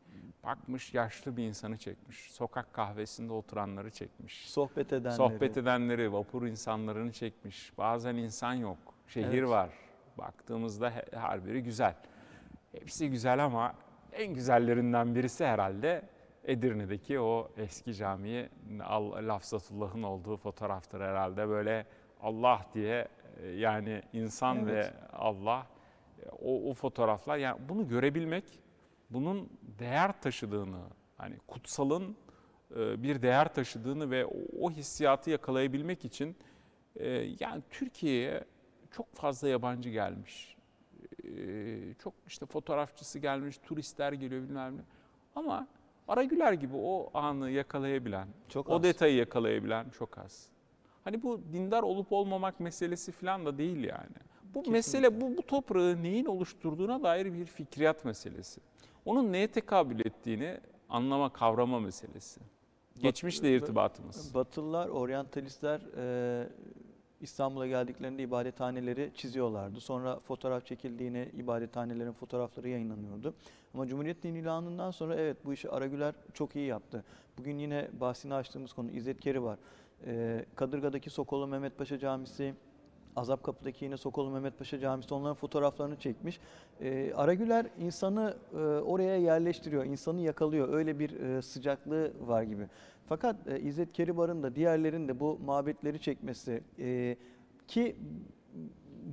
[0.48, 2.32] Bakmış yaşlı bir insanı çekmiş.
[2.32, 4.50] Sokak kahvesinde oturanları çekmiş.
[4.50, 5.14] sohbet edenleri.
[5.18, 7.78] Sohbet edenleri, vapur insanlarını çekmiş.
[7.78, 9.50] Bazen insan yok, şehir Evet.
[9.50, 9.70] var.
[10.18, 11.96] Baktığımızda he- her biri güzel.
[12.72, 13.74] Hepsi güzel ama
[14.14, 16.02] en güzellerinden birisi herhalde
[16.44, 18.50] Edirne'deki o eski camiyi
[18.84, 21.50] Al- Lafzatullah'ın olduğu fotoğraftır herhalde.
[21.50, 21.86] Böyle
[22.22, 23.08] Allah diye
[23.44, 24.68] e, yani insan Evet.
[24.68, 25.68] ve Allah
[26.26, 28.44] e, o, o fotoğraflar yani bunu görebilmek
[29.10, 30.82] bunun değer taşıdığını
[31.18, 32.16] hani kutsalın
[32.76, 36.36] e, bir değer taşıdığını ve o, o hissiyatı yakalayabilmek için
[36.96, 38.44] e, yani Türkiye'ye
[38.92, 40.58] çok fazla yabancı gelmiş.
[41.24, 44.82] E, Çok işte fotoğrafçısı gelmiş, turistler geliyor bilmem ne.
[45.36, 45.68] Ama
[46.08, 48.84] Aragüler gibi o anı yakalayabilen, Çok o az.
[48.84, 50.50] detayı yakalayabilen çok az.
[51.04, 54.16] Hani bu dindar olup olmamak meselesi falan da değil yani.
[54.44, 54.72] Bu Kesinlikle.
[54.72, 58.62] mesele bu, bu toprağı neyin oluşturduğuna dair bir fikriyat meselesi.
[59.08, 60.58] Onun neye tekabül ettiğini
[60.90, 62.42] anlama, kavrama meselesi.
[63.02, 64.34] Geçmişle irtibatımız.
[64.34, 66.48] Batılılar, oryantalistler e,
[67.22, 69.80] İstanbul'a geldiklerinde ibadethaneleri çiziyorlardı.
[69.80, 73.34] Sonra fotoğraf çekildiğine ibadethanelerin fotoğrafları yayınlanıyordu.
[73.74, 77.04] Ama Cumhuriyet'in ilanından sonra evet bu işi Aragüler çok iyi yaptı.
[77.38, 79.60] Bugün yine bahsini açtığımız konu İzzet Keri var.
[80.06, 82.54] E, Kadırga'daki Sokolu Mehmet Paşa Camisi,
[83.18, 86.40] Azap Kapı'daki yine Sokolu Mehmet Paşa Camisi onların fotoğraflarını çekmiş.
[86.82, 90.74] E, Aragüler insanı e, oraya yerleştiriyor, insanı yakalıyor.
[90.74, 92.68] Öyle bir e, sıcaklığı var gibi.
[93.10, 97.18] Fakat e, İzzet Keribar'ın da diğerlerinin de bu mabetleri çekmesi e,
[97.68, 97.96] ki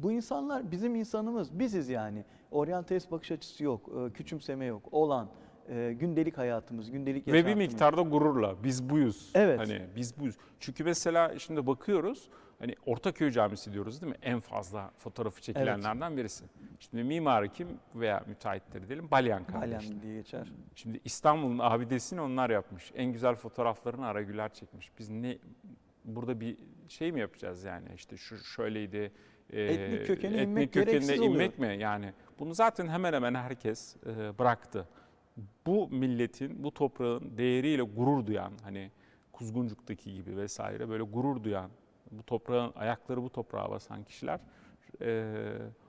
[0.02, 2.24] bu insanlar bizim insanımız, biziz yani.
[2.50, 5.28] Oryantalist bakış açısı yok, e, küçümseme yok, olan
[5.68, 7.68] e, gündelik hayatımız, gündelik Ve bir yaşantımız.
[7.68, 9.30] miktarda gururla biz buyuz.
[9.34, 9.58] Evet.
[9.58, 10.36] Hani biz buyuz.
[10.60, 14.18] Çünkü mesela şimdi bakıyoruz hani Ortaköy Camisi diyoruz değil mi?
[14.22, 16.44] En fazla fotoğrafı çekilenlerden birisi.
[16.80, 19.80] Şimdi mimarı kim veya müteahhitleri diyelim Balyan kardeşler.
[19.80, 20.52] Halen diye geçer.
[20.74, 22.92] Şimdi İstanbul'un abidesini onlar yapmış.
[22.94, 24.92] En güzel fotoğraflarını Aragüler çekmiş.
[24.98, 25.38] Biz ne
[26.04, 26.56] burada bir
[26.88, 29.12] şey mi yapacağız yani işte şu şöyleydi.
[29.50, 31.32] e, Etnik kökene etnik inmek kökenine gereksiz oluyor.
[31.34, 32.12] inmek mi yani?
[32.38, 34.88] Bunu zaten hemen hemen herkes e, bıraktı.
[35.66, 38.90] Bu milletin, bu toprağın değeriyle gurur duyan hani
[39.32, 41.70] Kuzguncuk'taki gibi vesaire böyle gurur duyan,
[42.18, 44.40] bu toprağın ayakları bu toprağa basan kişiler
[45.00, 45.24] e,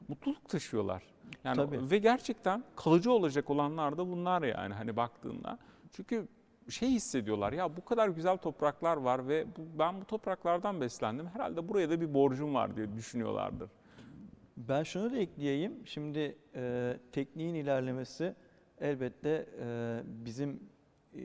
[0.07, 1.03] mutluluk taşıyorlar.
[1.43, 1.91] Yani Tabii.
[1.91, 5.59] ve gerçekten kalıcı olacak olanlar da bunlar yani hani baktığında.
[5.91, 6.27] Çünkü
[6.69, 11.27] şey hissediyorlar ya bu kadar güzel topraklar var ve bu, ben bu topraklardan beslendim.
[11.27, 13.69] Herhalde buraya da bir borcum var diye düşünüyorlardır.
[14.57, 15.87] Ben şunu da ekleyeyim.
[15.87, 18.35] Şimdi e, tekniğin ilerlemesi
[18.81, 20.59] elbette e, bizim
[21.13, 21.21] e,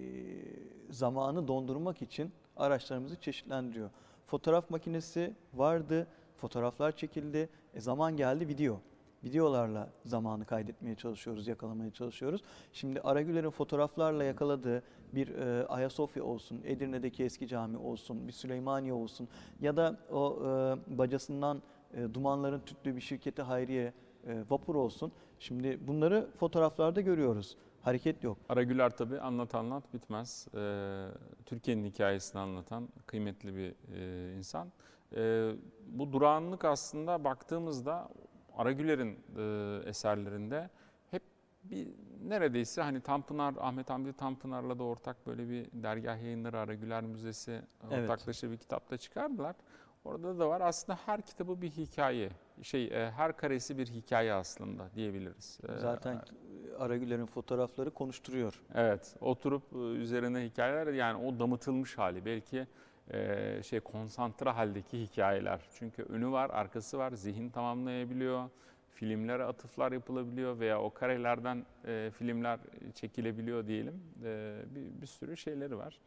[0.91, 3.91] zamanı dondurmak için araçlarımızı çeşitlendiriyor.
[4.31, 7.49] Fotoğraf makinesi vardı, fotoğraflar çekildi.
[7.75, 8.81] E, zaman geldi video.
[9.25, 12.43] Videolarla zamanı kaydetmeye çalışıyoruz, yakalamaya çalışıyoruz.
[12.73, 14.83] Şimdi Aragüler'in fotoğraflarla yakaladığı
[15.15, 19.29] bir e, Ayasofya olsun, Edirne'deki eski cami olsun, bir Süleymaniye olsun
[19.61, 21.63] ya da o e, bacasından
[21.95, 23.93] e, dumanların tüttüğü bir şirketi Hayriye
[24.27, 25.13] e, vapur olsun.
[25.39, 27.57] Şimdi bunları fotoğraflarda görüyoruz.
[27.83, 28.39] Hareket yok.
[28.49, 30.49] Aragüler tabii anlat anlat bitmez.
[30.55, 31.07] Ee,
[31.47, 34.73] Türkiye'nin hikayesini anlatan kıymetli bir e, insan.
[35.17, 35.53] Ee,
[35.87, 38.09] bu durağanlık aslında baktığımızda
[38.57, 40.71] Aragüler'in e, eserlerinde
[41.11, 41.23] hep
[41.65, 41.89] bir
[42.25, 48.11] neredeyse hani Tanpınar, Ahmet Hamdi Tanpınar'la da ortak böyle bir dergah yayınları Aragüler Müzesi Evet.
[48.11, 49.57] ortaklaşa bir kitapta çıkardılar.
[50.05, 52.31] Orada da var aslında her kitabı bir hikaye.
[52.63, 55.61] Şey e, her karesi bir hikaye aslında diyebiliriz.
[55.69, 58.61] Ee, Zaten e, Aragüler'in fotoğrafları konuşturuyor.
[58.75, 62.67] Evet, oturup e, üzerine hikayeler yani o damıtılmış hali belki
[63.11, 65.61] e, şey konsantre haldeki hikayeler.
[65.79, 68.51] Çünkü önü var, arkası var, zihin tamamlayabiliyor.
[68.91, 72.61] Filmlere atıflar yapılabiliyor veya o karelerden e, filmler
[72.95, 74.03] çekilebiliyor diyelim.
[74.25, 75.99] E, bir, bir sürü şeyleri var.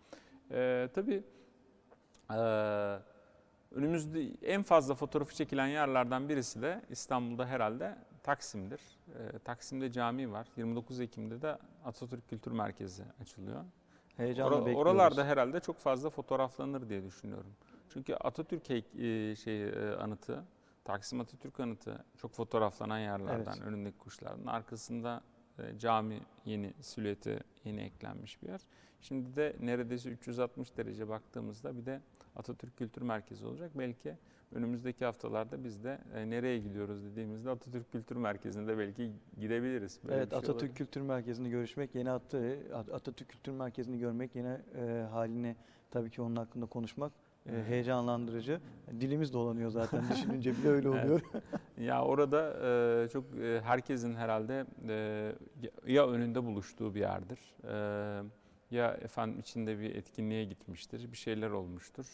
[0.51, 1.23] E, tabii
[2.31, 2.37] e,
[3.73, 8.81] önümüzde en fazla fotoğrafı çekilen yerlerden birisi de İstanbul'da herhalde Taksim'dir.
[9.35, 10.47] E, Taksim'de cami var.
[10.57, 13.63] 29 Ekim'de de Atatürk Kültür Merkezi açılıyor.
[14.17, 14.81] Heyecanla Ora- bekliyoruz.
[14.91, 17.53] oralarda herhalde çok fazla fotoğraflanır diye düşünüyorum.
[17.89, 20.43] Çünkü Atatürk e, şey e, anıtı,
[20.85, 23.61] Taksim Atatürk anıtı çok fotoğraflanan yerlerden, Evet.
[23.61, 24.45] önündeki kuşlardan.
[24.45, 25.21] Arkasında
[25.59, 28.61] e, cami yeni silüeti yeni eklenmiş bir yer.
[29.01, 32.01] Şimdi de neredeyse 360 derece baktığımızda bir de
[32.35, 33.71] Atatürk Kültür Merkezi olacak.
[33.75, 34.17] belki
[34.55, 39.99] önümüzdeki haftalarda biz de e, nereye gidiyoruz dediğimizde Atatürk Kültür Merkezi'nde belki gidebiliriz.
[40.03, 40.75] Böyle Evet şey Atatürk olabilir.
[40.75, 45.55] Kültür Merkezi'ni görüşmek, yeni attığı Atatürk Kültür Merkezi'ni görmek, yine e, halini
[45.91, 47.11] tabii ki onun hakkında konuşmak
[47.49, 48.61] e, heyecanlandırıcı.
[48.99, 51.21] Dilimiz dolanıyor zaten düşününce bile öyle oluyor.
[51.77, 52.53] Ya orada
[53.03, 55.31] e, çok e, herkesin herhalde e,
[55.93, 57.39] ya önünde buluştuğu bir yerdir.
[57.63, 58.23] E,
[58.73, 62.05] ya efendim içinde bir etkinliğe gitmiştir, bir şeyler olmuştur.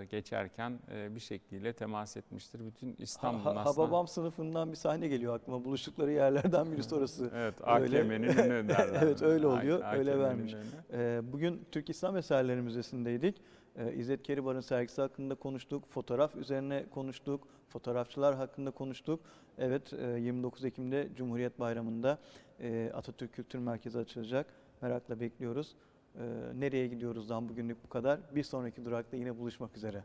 [0.00, 2.60] E, geçerken e, bir şekliyle temas etmiştir.
[2.66, 3.86] Bütün İstanbul'un Ha- aslında...
[3.86, 5.64] Hababam sınıfından bir sahne geliyor aklıma.
[5.64, 7.30] Buluştukları yerlerden birisi orası.
[7.34, 7.54] Evet.
[7.62, 9.00] AKM'nin önü derler.
[9.02, 10.54] Evet, öyle oluyor, A- öyle vermiş.
[10.92, 13.36] Ee, Bugün Türk İslam Eserleri Müzesi'ndeydik.
[13.76, 19.20] Ee, İzzet Keribar'ın sergisi hakkında konuştuk, fotoğraf üzerine konuştuk, fotoğrafçılar hakkında konuştuk.
[19.58, 22.18] Evet, e, 29 Ekim'de Cumhuriyet Bayramı'nda
[22.60, 24.46] e, Atatürk Kültür Merkezi açılacak.
[24.82, 25.74] Merakla bekliyoruz.
[26.16, 26.20] Ee,
[26.54, 28.20] Nereye gidiyoruzdan bugünlük bu kadar.
[28.34, 30.04] Bir sonraki durakta yine buluşmak üzere.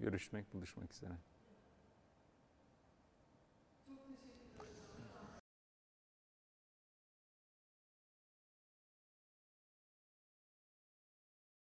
[0.00, 1.12] Görüşmek, buluşmak üzere.